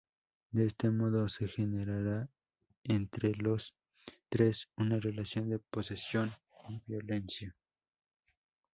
De 0.49 0.65
este 0.65 0.89
modo 0.89 1.29
se 1.29 1.47
generará 1.47 2.27
entre 2.85 3.33
los 3.35 3.75
tres 4.29 4.67
una 4.75 4.99
relación 4.99 5.47
de 5.51 5.59
posesión 5.59 6.33
y 6.69 6.81
violencia. 6.87 7.55